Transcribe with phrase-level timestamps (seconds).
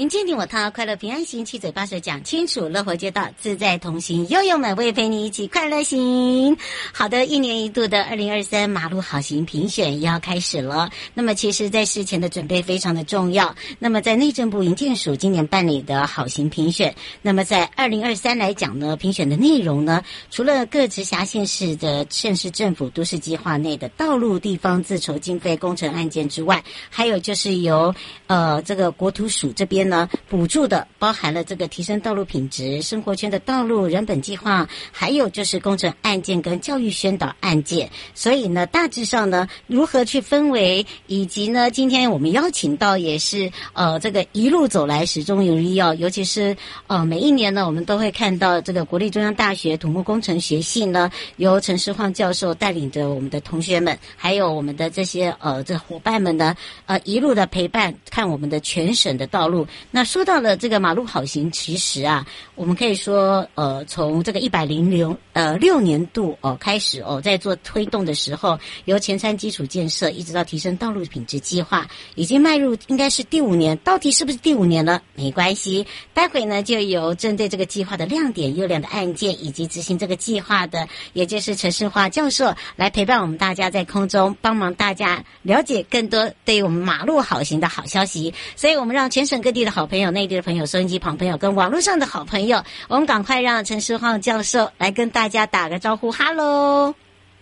[0.00, 6.56] 迎接你我他，快乐平安行，七嘴八舌讲清楚，乐活街道自在同行，悠悠美味陪你一起快乐行。
[6.90, 10.88] 好的，一年一度的二零二三马路好行评选要开始了。
[11.12, 13.54] 那么，其实，在事前的准备非常的重要。
[13.78, 27.94] 那么，在内政部营建署今年办理的好行评选，那么在二零二三来讲呢，评选的内容呢，除了各直辖县市的县市政府都市计划内的道路地方自筹经费工程案件之外，还有就是由
[28.28, 29.89] 呃这个国土署这边。
[29.90, 37.90] 呢，补助的包含了这个提升道路品质、生活圈的道路人本计划，还有就是工程案件跟教育宣导案件。
[38.14, 46.56] 所以呢，大致上呢，如何去分为，以及呢，今天我们邀请到也是呃，这个一路走来始终如一哦，尤其是
[46.86, 56.56] 呃，每一年呢，我们都会看到这个国立中央大学土木工程学系呢，由陈世晃教授带领着我们的同学们，还有我们的这些呃这伙伴们呢，
[56.86, 59.66] 呃，一路的陪伴，看我们的全省的道路。
[59.90, 75.02] 那说到了这个马路好行，其实啊，我们可以说，呃，从这个一百零六呃六年度哦开始哦，在做推动的时候，由前瞻基础建设一直到提升道路品质计划，已经迈入应该是第五年，到底是不是第五年了？
[75.14, 88.32] 没关系，待会呢就由针对这个计划的亮点、优良的案件以及执行这个计划的，也就是陈世晃教授来陪伴我们大家在空中，帮忙大家了解更多对于我们马路好行的好消息。
[88.54, 89.69] 所以我们让全省各地的。
[89.70, 96.94] 好朋友，内地的朋友，收音机旁朋友，跟网络上的好朋友，我们赶快让陈世浩教授来跟大家打个招呼，哈喽。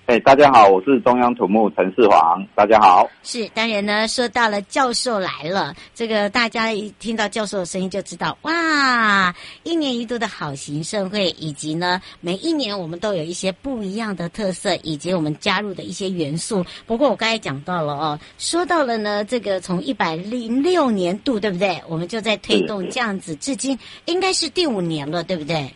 [0.08, 3.06] 哎大家好，我是中央土木陈世煌，大家好。
[3.22, 16.64] 是，当然呢，说到了教授来了，这个大家一听到教授的声音就知道，哇，一年一度的好行盛会，以及呢，每一年我们都有一些不一样的特色，以及我们加入的一些元素。
[16.86, 21.82] 不过我刚才讲到了哦，说到了呢，这个从一百零六年度，对不对？
[21.86, 25.70] 我们就在推动这样子，至今应该是第五年了，对不对？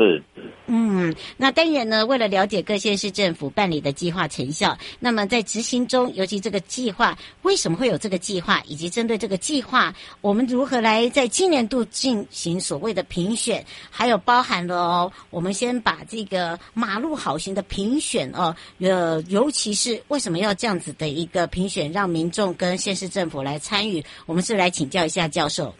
[0.00, 0.22] 是，
[0.66, 25.74] 嗯，那当然呢，为了了解各县市政府办理的计划成效，那么在执行中，尤其这个计划为什么会有这个计划，以及针对这个计划，我们如何来在今年度进行所谓的评选，还有包含了哦，我们先把这个马路好行的评选哦，呃，尤其是为什么要这样子的一个评选，让民众跟县市政府来参与，我们是来请教一下教授。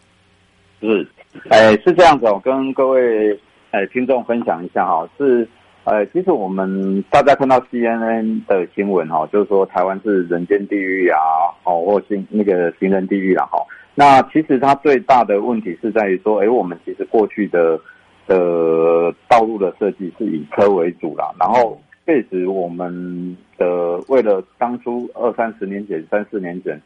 [0.82, 1.08] 是，
[1.48, 3.40] 哎，是这样子，我跟各位。
[3.70, 5.46] 哎，听众分享一下哈，是，
[5.84, 11.18] 呃，其实我们大家看到 CNN 的新闻哈，就是说台湾是人间地狱啊，
[11.62, 13.64] 哦，或行那个行人地狱了哈。
[13.94, 17.78] 那其实它最大的问题是在于说，哎，我们其实过去的
[18.26, 26.80] 的道路的设计是以车为主啦，然后确实我们的为了当初二三十年前、三四年前。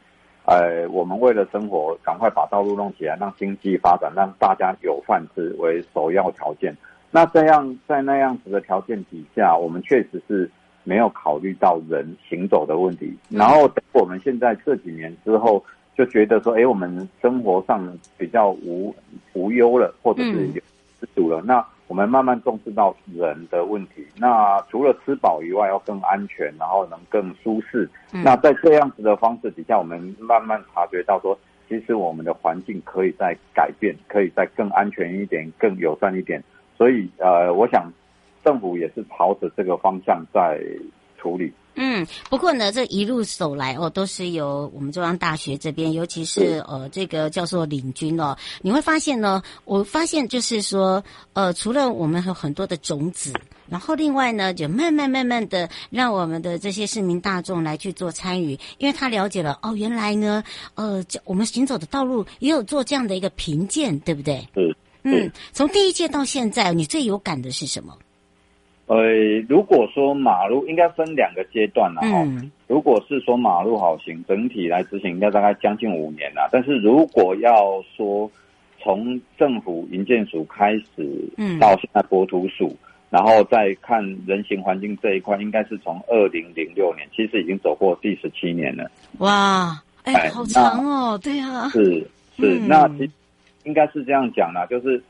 [0.46, 6.76] 呃，我们为了生活，赶快把道路弄起来，让经济发展，让大家有饭吃为首要条件。
[7.10, 10.50] 那这样在那样子的条件底下，我们确实是
[10.82, 13.16] 没有考虑到人行走的问题。
[13.30, 15.64] 然后等我们现在这几年之后，
[15.96, 17.86] 就觉得说，哎，我们生活上
[18.18, 18.94] 比较无
[19.32, 20.60] 无忧了，或者是有
[21.00, 21.64] 自主了，那。
[21.86, 24.06] 我们慢慢重视到人的问题。
[24.16, 27.88] 那除了吃饱以外，要更安全，然后能更舒适。
[28.12, 31.38] 嗯、那在这样子的方式底下，我们慢慢察觉到说，
[31.68, 36.42] 其实我们的环境可以再改变，可以再更安全一点，更友善一点。
[36.76, 37.92] 所以，呃，我想
[38.44, 40.60] 政府也是朝着这个方向在
[41.18, 41.52] 处理。
[41.76, 48.36] 嗯，不过呢，这一路走来哦，都是由我们中央大学这边，尤其是呃这个教授领军哦。
[48.62, 53.32] 你会发现呢，我发现就是说，呃，除了我们有很多的种子，
[53.68, 60.44] 然后另外呢，就慢慢慢慢的让我们的这些市民大众来去做参与，因为他了解了哦，原来呢，
[60.74, 64.46] 呃，我们行走的道路也有做这样的一个评鉴，对不对？
[64.54, 64.72] 嗯
[65.02, 67.98] 嗯，从第一届到现在，你最有感的是什么？
[68.86, 68.96] 呃，
[69.48, 72.22] 如果说马路应该分两个阶段了哈。
[72.24, 76.48] 嗯、如果是说马路好行，整体来执行应该大概将近五年了。
[76.52, 78.30] 但是如果要说
[78.78, 82.78] 从政府营建署开始，嗯，到现在国土署，嗯、
[83.08, 88.90] 然后再看人行环境这一块，应该是从二零零六年，其实已经走过第十七年了。
[89.18, 92.06] 哇，哎，哎好长哦，对啊，是
[92.36, 93.10] 是，嗯、那其
[93.64, 95.02] 应该是这样讲啦，就是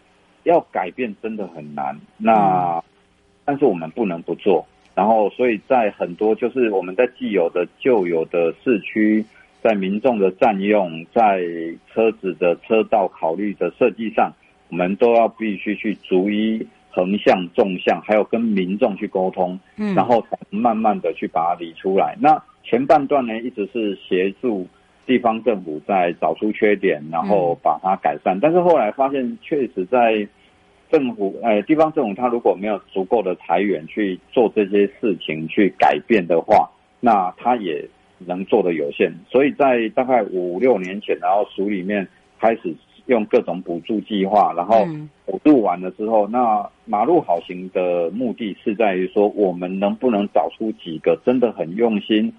[0.44, 1.98] 要改变真的很难。
[2.16, 2.82] 那、嗯
[3.44, 9.24] 但是我们不能不做，然后所以在很多就是我们在既有的旧有的市区，
[9.62, 11.42] 在民众的占用，在
[11.92, 14.32] 车子的车道考虑的设计上，
[14.68, 22.16] 我们都要必须去逐一横向、纵向，还有跟民众去沟通，嗯，然后慢慢的去把它理出来。
[22.20, 24.66] 那前半段呢，一直是协助
[25.06, 28.38] 地方政府在找出缺点，然后把它改善。
[28.40, 30.26] 但是后来发现，确实在
[30.94, 36.70] 政府，呃，地方政府，他如果没有足够的财源去做这些事情去改变的话，
[37.00, 37.84] 那他也
[38.24, 39.12] 能做的有限。
[39.28, 42.06] 所以在大概五六年前，然后署里面
[42.38, 42.72] 开始
[43.06, 44.86] 用各种补助计划，然后
[45.26, 52.32] 补助完了之后，那马路好行的目的是在于说，我们能不能找出几个真的很用心，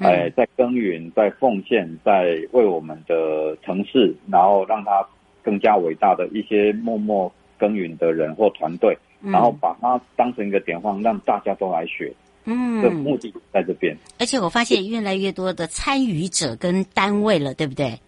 [0.00, 5.02] 呃，在耕耘、在奉献、在为我们的城市，然后让它
[5.42, 7.32] 更加伟大的一些默默。
[7.62, 12.12] 耕耘的人或团队，然后把它当成一个典范，让大家都来学。
[12.44, 13.96] 嗯，的目的在这边。
[14.18, 18.00] 而且我发现越来越多的参与者跟单位了，对不对？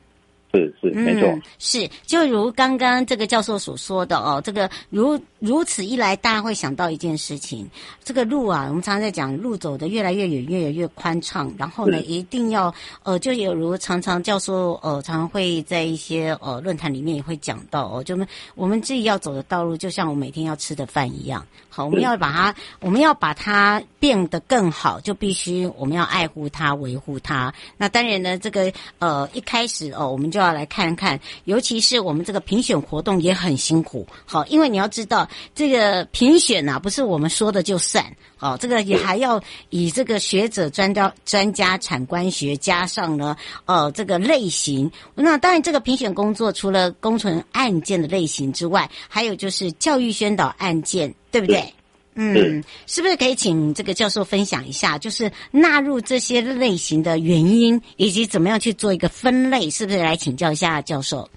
[0.54, 7.68] 是是没错，是就如刚刚这个教授所说的哦，这个如如此一来，大家会想到一件事情：
[8.04, 11.52] 这个路啊，我们常常在讲，路走得越来越远，越来越宽敞。
[11.58, 12.72] 然后呢，一定要
[13.02, 21.44] 呃，就有如常常教授呃，常常会在一些呃论坛里面也会讲到哦，就我们我们自己要走的道路，就像我每天要吃的饭一样。
[21.68, 27.52] 好，我们要把它，我们要把它变得更好，就必须我们要爱护它，维护它。
[27.76, 30.43] 那当然呢，这个呃一开始哦，我们就要。
[30.44, 38.04] 要来看看，尤其是我们这个评选活动也很辛苦，好，因为你要知道这个评选啊，不是我们说的就算，
[38.36, 44.90] 好，这个也还要以这个学者、专家、专家、产官学加上呢，呃，这个类型。
[45.14, 51.72] 那当然，这个评选工作除了工程案件的类型之外，还有就是教育宣导案件，对不对？
[52.16, 59.68] 嗯，是不是可以请这个教授分享一下，就是纳入这些类型的原因，以及怎么样去做一个分类？
[59.68, 61.28] 是不是来请教一下教授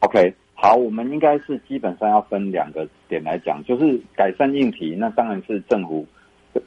[0.00, 6.06] ？OK，好，我们应该是基本上要分两个点来讲，就是改善硬体，那当然是政府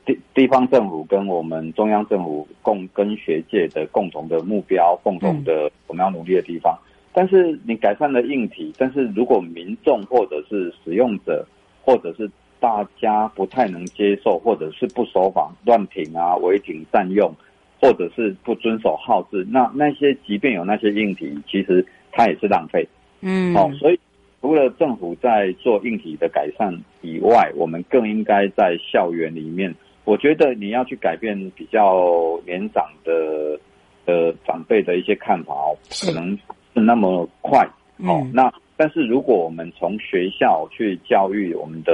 [0.05, 6.75] 地地方政府跟我们中央政府共跟学界的共同的目标，共同的我们要努力的地方。
[6.75, 11.45] 嗯、但是你改善了硬体，但是如果民众或者是使用者
[11.83, 17.33] 或者是大家不太能接受，或者是不守法、乱停啊、违停占用，
[17.81, 22.85] 或者是不遵守号志，那那些即便有那些硬体，其实它也是浪费。
[23.21, 23.99] 嗯，好、哦，所以
[24.41, 29.73] 除了政府在做硬体的改善以外，我们更应该在校园里面。
[30.03, 33.57] 我觉得你要去改变比较年长的
[34.05, 36.37] 呃长辈的一些看法哦，可能
[36.73, 37.65] 是那么快。
[37.99, 41.93] 哦，那但是如果我们从学校去教育我们的。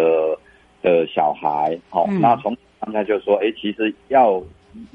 [0.86, 4.40] 的小孩，好，那从刚才就说，哎，其实要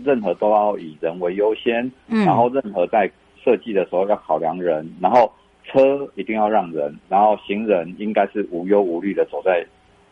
[0.05, 3.11] 任何都要以人为优先，嗯，然后任何在
[3.43, 5.29] 设计的时候要考量人，然后
[5.65, 9.67] 车一定要让人，然后行人应该是无忧无虑的走在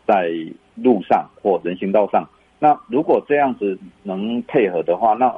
[0.04, 0.32] 在
[0.74, 2.28] 路上或人行道上。
[2.58, 5.32] 那如果这样子能配合的话，那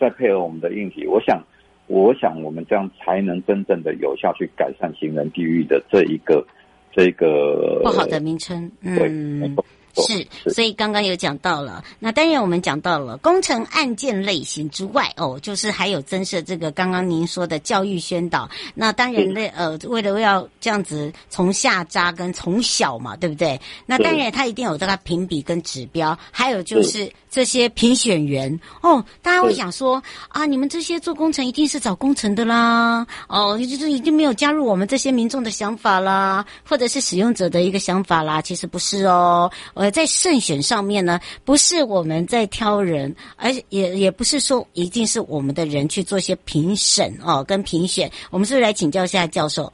[0.00, 1.40] 再配合我们的硬体，我想，
[1.86, 6.44] 我想我们这样才能真正的有效去改善行人地域的这一个
[6.90, 9.56] 这个不好的名称，嗯。
[10.02, 11.82] 是，所以刚刚有讲到了。
[11.98, 18.48] 那当然，我们讲到了工程案件类型之外，哦，就是还有增设这个刚刚您说的教育宣导。
[18.74, 23.60] 那当然，那呃，为了要这样子从下扎根，从小嘛，对不对？
[23.86, 29.04] 那当然，它一定有这个评比跟指标，还有就是这些评选员哦。
[29.22, 38.42] 大家会想说啊，你们这些做工程一定是找工程的啦，哦，就是已经没有加入我们这些民众的想法啦，或者是使用者的一个想法啦。
[38.42, 39.50] 其实不是哦。
[39.86, 48.10] 呃，在慎选上面呢，不是我们在挑人，而也也不是说一定是我们的人去做一些评审哦，跟评选。
[48.32, 49.72] 我们是不是来请教一下教授？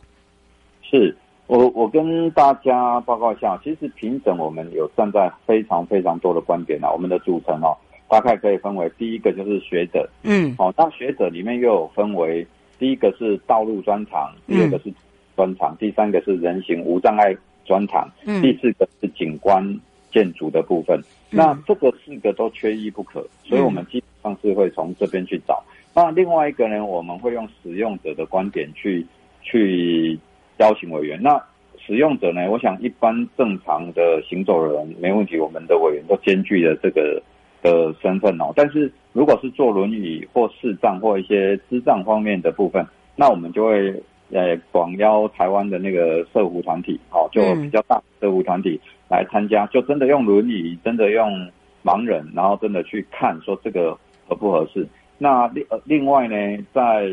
[0.82, 1.16] 是
[1.46, 7.74] 我我跟大家报告一下，其实评审我们有站在非常非常多的观点啊，我们的组成哦，
[8.06, 12.46] 大概可以分为第一个就是学者，嗯，好，那学者里面又有分为
[12.78, 14.92] 第一个是道路专长，第二个是
[15.34, 18.06] 专长，第三个是人行无障碍专长，
[18.42, 19.64] 第四个是景观
[20.12, 21.00] 建筑的部分。
[21.30, 25.62] 那这个四个都缺一不可，所以我们基本上是会从这边去找。
[25.94, 29.06] 那另外一个呢，我们会用使用者的观点去
[29.42, 30.18] 去。
[30.58, 31.42] 邀请委员，那
[31.78, 32.48] 使用者呢？
[32.48, 37.20] 我想一般正常的行走的人没问题，我们的委员都兼具了这个
[37.62, 38.52] 的身份哦。
[38.54, 43.90] 但是如果是坐轮椅或视障或一些智障方面的部分，那我们就会
[44.30, 48.78] 呃广邀台湾的那个社服团体，哦，就比较大社福团体
[49.12, 51.46] 来参加，就真的用轮椅，真的用
[51.84, 53.92] 盲人，然后真的去看说这个
[54.26, 54.88] 合不合适。
[55.18, 56.34] 那另另外呢，
[56.72, 57.06] 在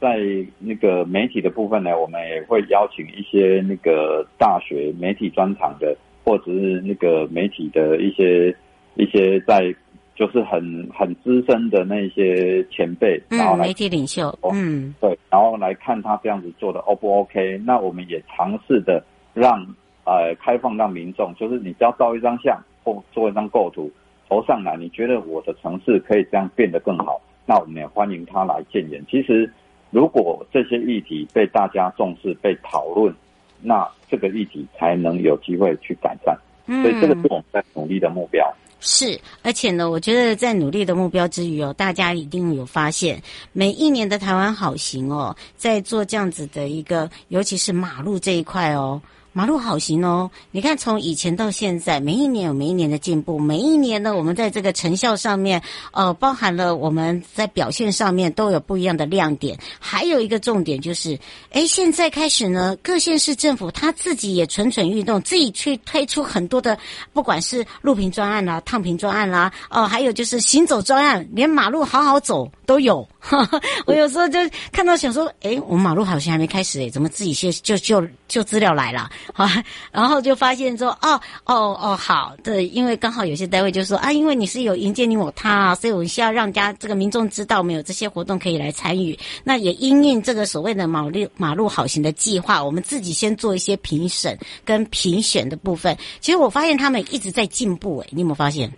[0.00, 0.20] 在
[0.60, 8.54] 那个媒体的部分呢，我们也会邀请一些那个大学媒体专场的，或者是那个媒体的一些
[8.94, 9.74] 一些在
[10.14, 17.60] 就是很很资深的那些前辈，然后来媒体领袖，嗯，对，然后来看他这样子做的 O 不 OK？
[17.66, 19.02] 那我们也尝试的
[19.34, 19.66] 让
[20.06, 23.90] 呃开放让民众，就是你只要照一张相或做一张构图
[24.26, 29.04] 投上来，你觉得我的城市可以这样变得更好，那我们也欢迎他来建言。
[29.10, 29.52] 其实。
[29.92, 33.14] 如果这些议题被大家重视、被讨论，
[33.62, 36.36] 那这个议题才能有机会去改善。
[36.66, 38.44] 嗯，所以这个是我们在努力的目标。
[38.80, 43.22] 是，而且呢，我觉得在努力的目标之余哦，大家一定有发现，
[43.52, 49.00] 每一年的台湾好行哦，在做这样子的一个，尤其是马路这一块哦。
[49.36, 50.30] 马路好行哦！
[50.50, 53.38] 你看，从以前到现在，每一年有每一年的进步。
[53.38, 55.60] 每一年呢，我们在这个成效上面，
[55.92, 59.58] 呃，包含了我们在表现上面都有不一样的亮点。
[59.78, 61.18] 还有一个重点就是，
[61.50, 66.78] 诶，现在开始呢，各县市政府他自己也蠢蠢欲动，自己去推出很多的，
[67.12, 73.06] 不管是路平专案啦、烫平专案啦，哦、呃，还有就是行走专案，连马路好好走都有。
[73.86, 74.38] 我有时候就
[74.70, 79.08] 看到想说，哎，我们马路好像还没开始诶，怎么自己先就就就资料来了？
[79.32, 79.46] 好，
[79.90, 89.18] 然后就发现说，哦哦哦，好，对，因为刚好有些单位就说啊，因为你是有迎接你我他，所以我们需要让家这个民众知道，我们有这些活动可以来参与。
[89.42, 95.96] 那也因应这个所谓的马路马路好行的计划，我们自己先做一些评审跟评选的部分。
[96.20, 98.70] 其实我发现他们一直在进步，哎，你有没有发现？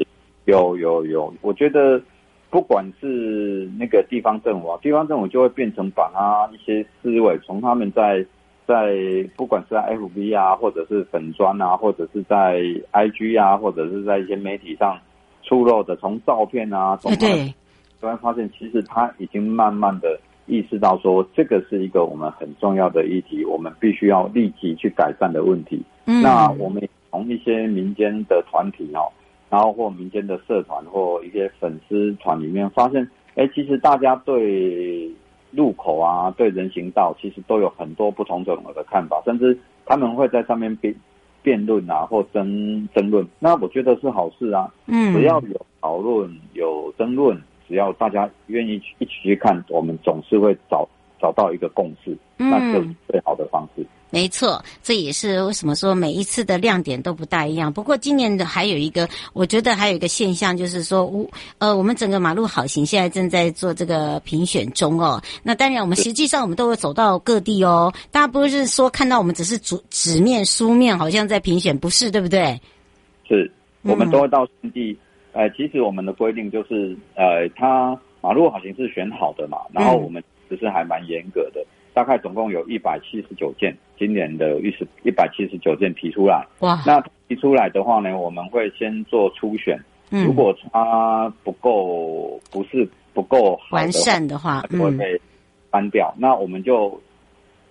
[0.45, 2.00] 有有有，我觉得
[2.50, 8.25] 不管是那个地方政府啊，地方政府就会变成把他一些思维从他们在。
[8.69, 8.95] 在
[9.35, 12.61] 不管是在 FB 啊，或者是粉砖啊，或者是在
[12.93, 14.99] IG 啊，或者是在一些媒体上
[15.43, 17.55] 出露的，从照片啊，从对，
[17.99, 25.83] 突然发现其实他已经慢慢的意识到说，这个是一个我们很重要的议题，我们必须要立即去改善的问题。
[26.05, 29.09] 嗯，那我们从一些民间的团体哦，
[29.50, 35.11] 然后或民间的社团或一些粉丝团里面发现，哎，其实大家对。
[35.50, 40.95] 路口啊，对人行道其实都有很多不同种的看法，甚至他们会在上面辩
[41.43, 43.26] 辩论啊，或争争论。
[43.38, 50.87] 那我觉得是好事啊，嗯，只要有讨论、有争论，只要大家愿意一起去看，我们总是会找
[51.19, 53.83] 找到一个共识，那就是最好的方式。
[54.11, 57.73] 没错，这也是为什么说每一次的亮点都不大一样。
[57.73, 61.11] 不过今年的还有一个，我觉得还有一个现象，就是说，
[61.59, 65.23] 呃，我们整个马路好行现在正在做这个评选中哦。
[65.43, 67.93] 那当然，我们实际上我们都会走到各地哦。
[68.11, 72.59] 大家不是说看到我们只是纸纸面书面，好像在评选，不是对不对？
[73.29, 73.50] 是，
[73.83, 74.99] 我们都会到实地。
[75.33, 81.62] 呃、嗯，其实我们的规定就是，呃，它马路好行是选好的嘛，然后我们只是还蛮严格的。
[81.99, 86.47] 大概总共有一百七十九件，今年的一十一百七十九件提出来。
[86.61, 86.81] 哇！
[86.87, 89.76] 那提出来的话呢，我们会先做初选。
[90.12, 90.25] 嗯。
[90.25, 95.21] 如果它不够，不是不够完善的话，会被
[95.73, 96.14] 删掉。
[96.17, 96.21] 嗯。
[96.21, 97.02] 那我们就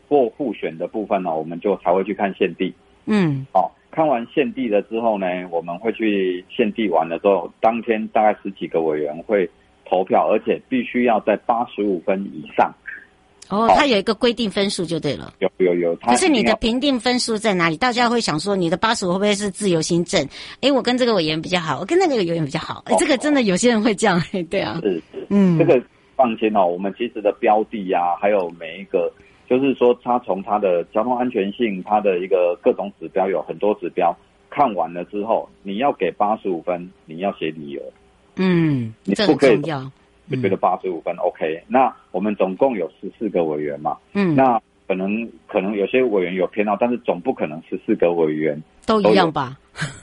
[0.10, 2.74] 过复选的部分呢，我们就才会去看现地。
[3.06, 3.48] 嗯。
[3.54, 9.50] 好，看完现地了之后呢，我们会去现地完了之后，当天大概十几个委员会
[9.86, 12.70] 投票，而且必须要在八十五分以上。
[13.50, 15.34] 哦，它有一个规定分数就对了。
[15.40, 17.78] 有有有，可是你的评定分数在哪里？
[17.78, 20.28] 大家会想说，你的八十五会不会是自由心证？
[20.62, 22.84] 哎，我跟这个委员比较好，我跟那个委员比较好。
[22.86, 24.80] 哎，这个真的有些人会这样， 对啊。
[24.84, 25.82] 是是，嗯，这个
[26.16, 29.12] 放心哦，我们其实的标的呀、啊，还有每一个，
[29.50, 34.16] 就是说，它从它的交通安全性，它的一个各种指标有很多指标，
[34.50, 37.82] 看完了之后，你要给八十五分，你要写理由。
[38.36, 39.90] 嗯，你不可以要
[40.30, 41.64] 就觉得八十五分 OK。
[41.68, 49.58] 那我们总共有十四个委员嘛，嗯，那可能可能有些委员有偏好，但是总不可能十四个委员都，都一样吧？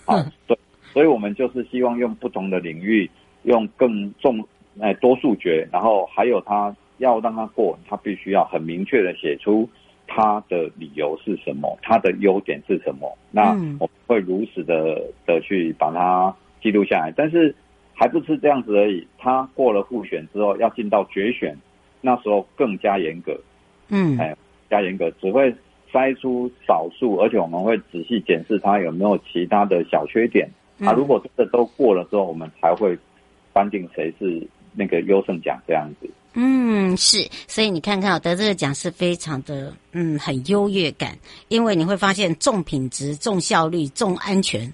[0.06, 0.56] 啊， 对，
[0.92, 3.10] 所以我们就是希望用不同的领域，
[3.42, 4.46] 用更重
[4.80, 9.68] 哎多数决，然后还有他要让他过，他必须要很明确的写出
[10.06, 13.16] 他的理由是什么，他的优点是什么。
[13.30, 17.54] 那我们会如实的的去把它记录下来，但是。
[17.94, 21.56] 还不是这样子而已，他过了复选之后要进到决选，
[22.00, 23.38] 那时候更加严格，
[23.88, 24.36] 嗯，哎，
[24.68, 25.54] 加严格，只会
[25.92, 30.48] 筛出少数，而且我们会仔细检视他有没有其他的小缺点。
[30.78, 32.98] 嗯、啊，如果真的都过了之后，我们才会
[33.52, 36.10] 颁定谁是那个优胜奖这样子。
[36.34, 44.72] 嗯，是，所以你看看，得这个奖是非常的，嗯，很优越感，因为你会发现重品质、重效率、重安全。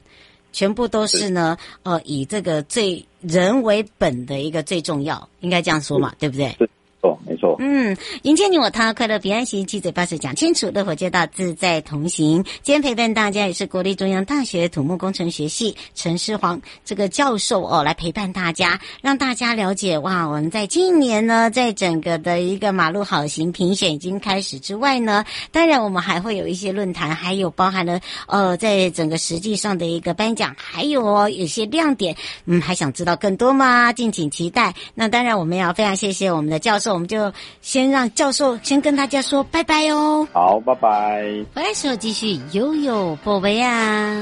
[0.53, 6.29] 全部都是呢，呃，以这个最人为本的一个最重要，应该这样说嘛，对。
[6.29, 6.57] 不对？
[7.03, 12.45] 哦，没嗯，迎接你我他，快乐平安行，七嘴八舌讲清楚，乐活街道自在同行。
[12.63, 33.93] 今天陪伴大家也是国立中央大学土木工程学系陈师黄这个教授哦，来陪伴大家，让大家了解哇，我们在今年呢，在整个的一个马路好行评选已经开始之外呢，当然我们还会有一些论坛，还有包含了呃，在整个实际上的一个颁奖，还有哦，有些亮点，嗯，还想知道更多吗？
[33.93, 34.75] 敬请期待。
[34.95, 36.93] 那当然，我们要非常谢谢我们的教授。
[36.93, 40.27] 我们就先让教授先跟大家说拜拜哦。
[40.33, 41.23] 好，拜拜。
[41.55, 44.21] 回来时候继续悠悠宝贝啊。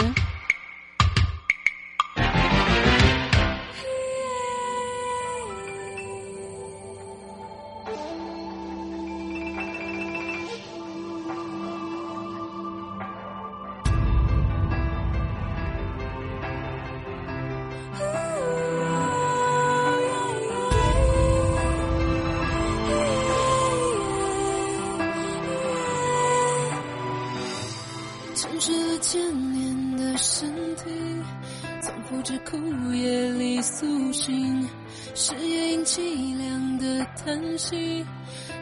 [35.40, 38.04] 夜莺凄凉的叹息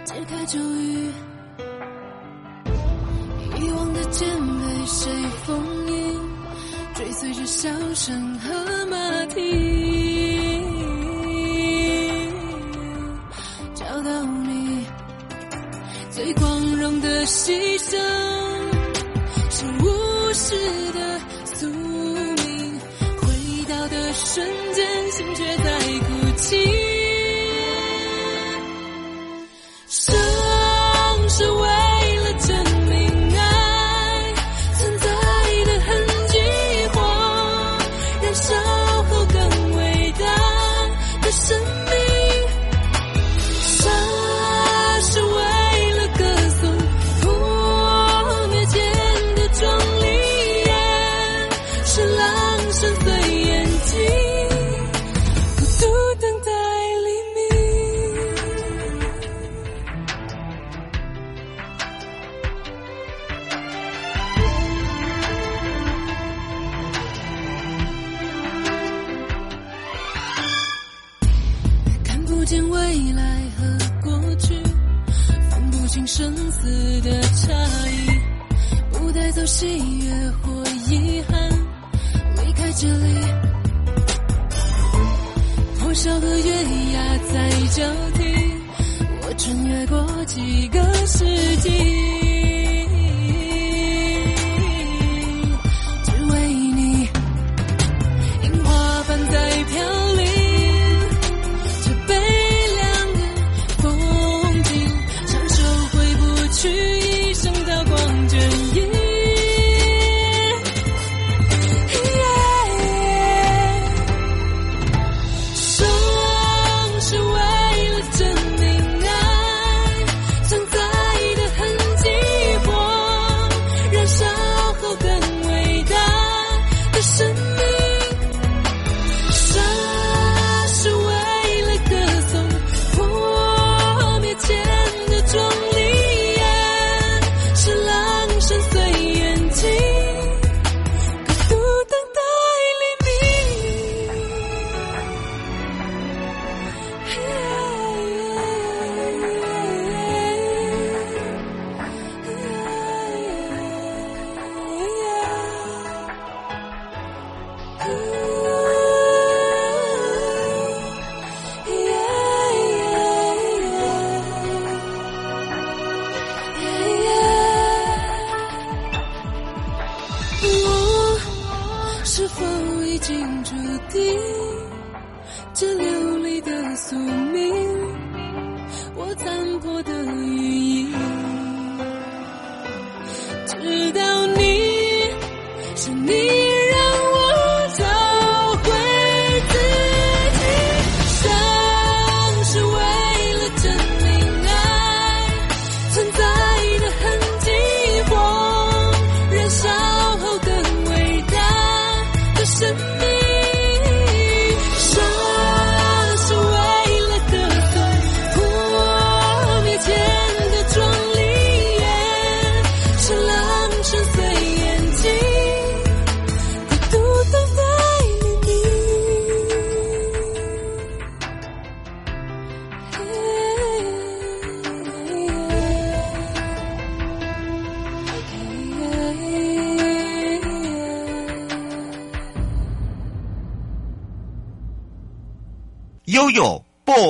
[0.04, 1.10] 解开咒语
[3.58, 5.10] 遗忘的剑被谁
[5.44, 6.20] 封印
[6.94, 10.60] 追随着箫声和马蹄
[13.74, 14.86] 找到你
[16.10, 17.96] 最光荣的牺牲
[19.50, 20.54] 是无视
[20.92, 21.05] 的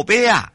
[0.06, 0.52] 贝亚！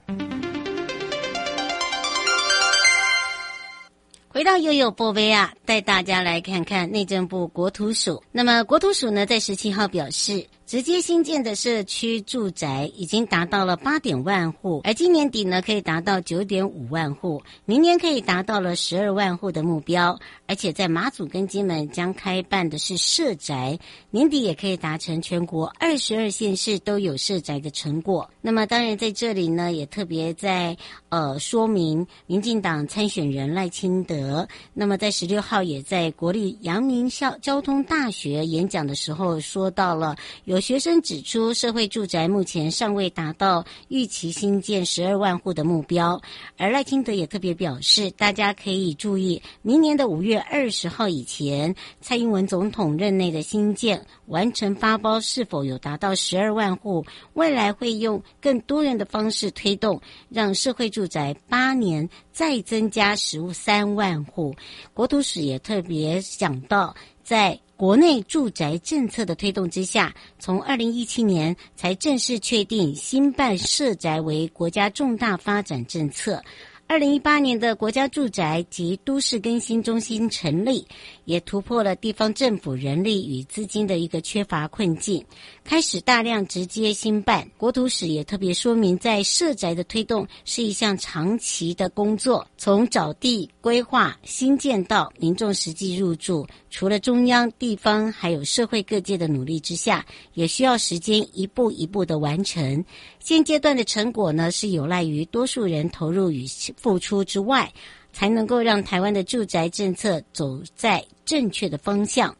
[4.29, 8.23] 回到悠悠波威啊，带大家来看看内政部国土署。
[8.31, 10.47] 那么国土署呢，在十七号表示。
[10.71, 20.17] 直接新建的社区住宅已经达到了八点万户，而今年底呢，可以达到九点五万户，明年可以达到了十二万户的目标。
[20.47, 23.77] 而且在马祖跟金门将开办的是社宅，
[24.11, 28.29] 年底也可以达成全国二十二县市都有社宅的成果。
[28.39, 30.77] 那么当然在这里呢，也特别在
[31.09, 40.60] 呃说明，民进党参选人赖清德，那么在十六号也在国立阳明校交通大学演讲的时候说到了有。
[40.61, 46.21] 学生指出，社会住宅目前尚未达到预期新建十二万户的目标。
[46.55, 57.03] 而赖清德也特别表示，大家可以注意，明年的五月二十号以前，蔡英文总统任内的新建完成发包是否有达到十二万户。
[57.33, 64.55] 未来会用更多元的方式推动，让社会住宅八年再增加十三万户。
[64.93, 76.43] 国土史也特别讲到，在国内住宅政策的推动之下，从二零一七年才正式确定新办社宅为国家重大发展政策。
[76.85, 80.85] 二零一八年的国家住宅及都市更新中心成立，
[81.31, 85.23] 也突破了地方政府人力与资金的一个缺乏困境，
[85.63, 87.49] 开始大量直接兴办。
[87.57, 102.83] 国土史也特别说明，在社宅的推动是一项长期的工作，从找地、规划、新建到民众实际入住，除了中央、地方还有社会各界的努力之下，也需要时间一步一步的完成。
[103.19, 107.71] 现阶段的成果呢，是有赖于多数人投入与付出之外，
[108.11, 112.35] 才能够让台湾的住宅政策走在正确的方向。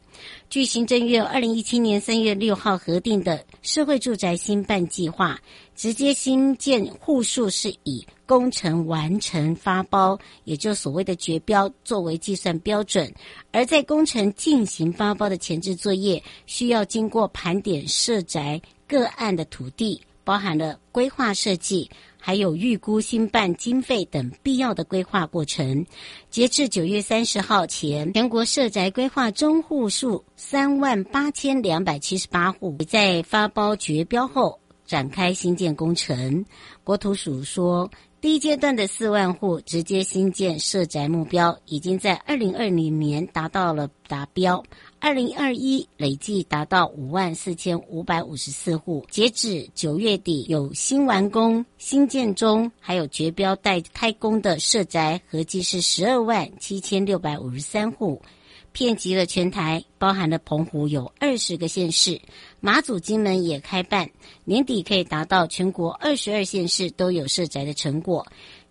[0.48, 5.40] 据行政院二零一七年三月六号核定的社会住宅新办计划，
[5.74, 13.12] 直接新建户数是以工程完成发包，也就所谓的决标作为计算标准。
[13.50, 20.00] 而在工程进行发包的前置作业，需要经过盘点社宅个案的土地。
[20.24, 21.90] 包含了规划设计，
[22.24, 25.84] 还有预估新办经费等必要的规划过程。
[26.30, 36.44] 截至九月三十号前，全国社宅规划中户数三万八千两百七十八户，在发包决标后展开新建工程。
[36.84, 37.90] 国土署说，
[38.22, 44.62] 第一阶段的四万户直接新建社宅目标，已经在二零二零年达到了达标。
[45.00, 58.22] 二零二一累计达到五万四千五百五十四户，截止九月底，有新完工、新建中，还有绝标待开工的社宅，合计是十二万七千六百五十三户，
[58.70, 62.20] 遍及了全台，包含了澎湖有二十个县市，
[62.64, 64.08] 马祖、金门也开办，
[64.44, 68.24] 年底可以达到全国二十二县市都有社宅的成果。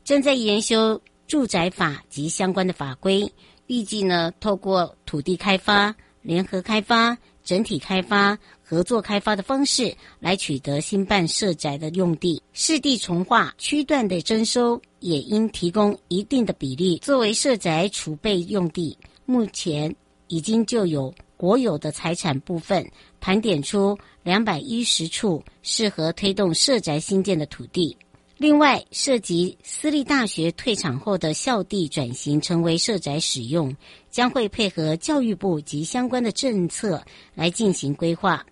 [0.06, 3.30] 正在研修住宅法及相关的法规，
[3.68, 5.94] 预计呢，透过土地开发。
[6.24, 18.96] 联合开发、整体开发、合作开发的方式来取得兴办社宅的用地，市地重划区段的征收也应提供一定的比例作为社宅储备用地。
[19.26, 19.96] 目前
[20.28, 22.88] 已经就有国有的财产部分
[23.20, 27.98] 盘点出两百一十处适合推动社宅新建的土地。
[28.38, 33.76] 另外，涉及私立大学退场后的校地转型成为社宅使用，
[34.12, 38.46] 将会配合教育部及相关的政策来进行规划。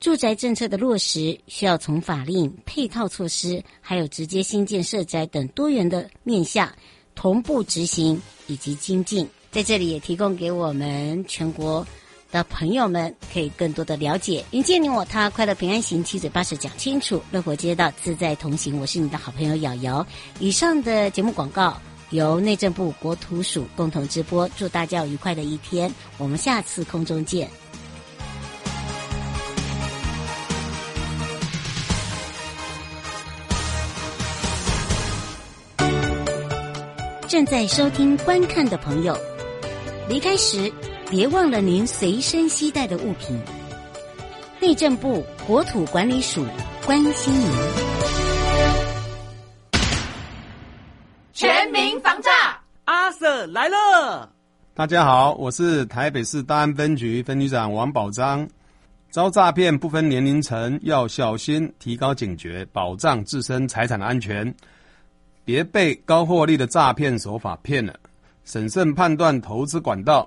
[0.00, 6.72] 住宅政策的落实，需要从法令、配套措施，还有直接新建社宅等多元的面向
[7.14, 9.28] 同步执行以及精进。
[9.50, 11.86] 在这里也提供给我们全国
[12.32, 18.80] 的朋友们可以更多的了解，迎接你我他，快乐平安行，七嘴八舌讲清楚，乐活街道自在同行。
[18.80, 20.04] 我是你的好朋友瑶瑶。
[20.40, 21.76] 以上的节目广告
[22.08, 27.50] 由内政部国土署共同直播，祝大家愉快的一天，我们下次空中见。
[37.28, 39.14] 正在收听观看的朋友，
[40.08, 40.72] 离开时。
[41.12, 43.38] 别忘了您随身携带的物品。
[44.58, 46.42] 内政部国土管理署
[46.86, 47.50] 关心您。
[51.34, 52.30] 全民防诈，
[52.86, 54.32] 阿 Sir 来了。
[54.72, 58.48] 大家好，我是台北市大安分局分局长王宝章。
[59.10, 64.54] 遭诈骗不分年龄层，要小心，提高警觉，保障自身财产的安全，
[65.44, 67.94] 别被高获利的诈骗手法骗了。
[68.44, 70.26] 审慎判断投资管道。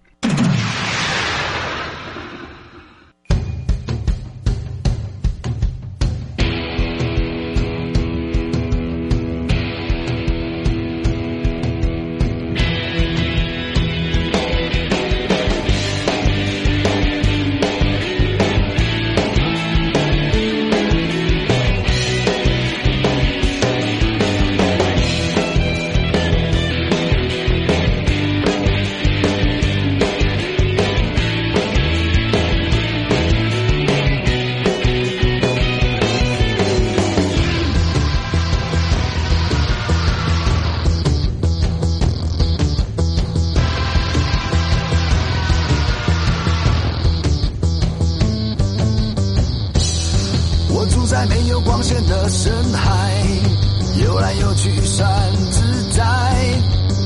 [51.11, 53.11] 在没有光线的深海
[54.01, 55.05] 游来游去算
[55.51, 56.01] 自在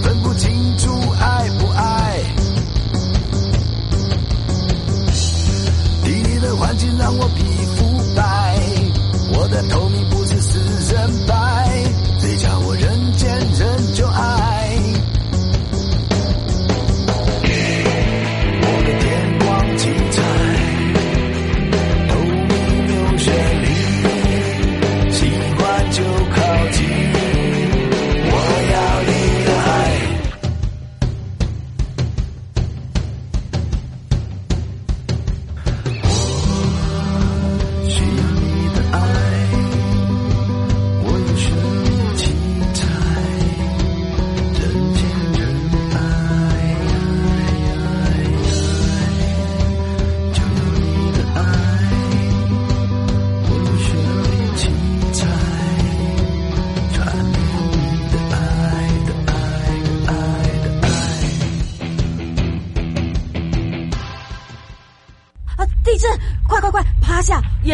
[0.04, 2.22] 分不清楚爱不爱
[6.04, 7.44] 地理的环境让我皮
[7.76, 8.60] 肤白
[9.34, 10.60] 我的透明不是死
[10.94, 11.84] 人白
[12.20, 14.15] 谁叫我人见人就爱。